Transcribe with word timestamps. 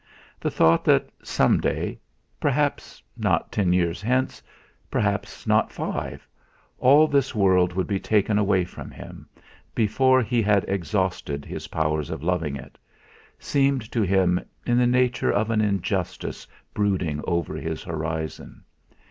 The 0.39 0.49
thought 0.49 0.83
that 0.85 1.11
some 1.21 1.59
day 1.61 1.99
perhaps 2.39 3.03
not 3.15 3.51
ten 3.51 3.71
years 3.71 4.01
hence, 4.01 4.41
perhaps 4.89 5.45
not 5.45 5.71
five 5.71 6.27
all 6.79 7.07
this 7.07 7.35
world 7.35 7.73
would 7.73 7.85
be 7.85 7.99
taken 7.99 8.39
away 8.39 8.65
from 8.65 8.89
him, 8.89 9.29
before 9.75 10.23
he 10.23 10.41
had 10.41 10.65
exhausted 10.67 11.45
his 11.45 11.67
powers 11.67 12.09
of 12.09 12.23
loving 12.23 12.55
it, 12.55 12.79
seemed 13.37 13.91
to 13.91 14.01
him 14.01 14.43
in 14.65 14.79
the 14.79 14.87
nature 14.87 15.29
of 15.29 15.51
an 15.51 15.61
injustice 15.61 16.47
brooding 16.73 17.21
over 17.27 17.53
his 17.55 17.83
horizon. 17.83 18.63